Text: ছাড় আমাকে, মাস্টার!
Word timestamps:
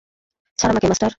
ছাড় 0.59 0.71
আমাকে, 0.71 0.87
মাস্টার! 0.87 1.09